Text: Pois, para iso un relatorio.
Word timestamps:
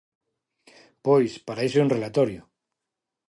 Pois, 1.05 1.31
para 1.47 1.65
iso 1.67 1.83
un 1.85 1.93
relatorio. 1.95 2.41